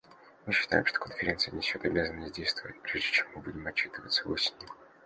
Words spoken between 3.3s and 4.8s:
мы будем отчитываться осенью.